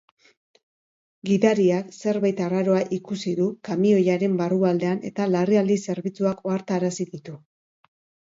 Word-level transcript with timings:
Gidariak 1.31 1.91
zerbait 1.97 2.41
arraroa 2.45 2.79
ikusi 2.97 3.35
du 3.39 3.45
kamioiaren 3.69 4.39
barrualdean 4.41 5.05
eta 5.11 5.29
larrialdi 5.35 5.77
zerbitzuak 5.91 6.43
ohartarazi 6.49 7.07
ditu. 7.15 7.37